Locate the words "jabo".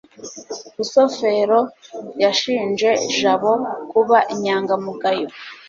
3.19-3.51